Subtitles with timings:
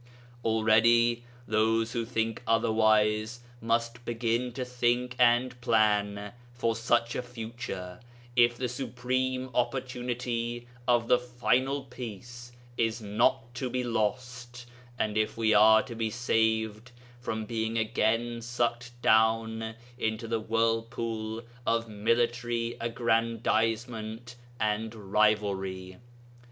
[0.43, 7.99] Already those who think otherwise must begin to think and plan for such a future
[8.35, 14.65] if the supreme opportunity of the final peace is not to be lost,
[14.97, 16.89] and if we are to be saved
[17.19, 25.97] from being again sucked down into the whirlpool of military aggrandizement and rivalry.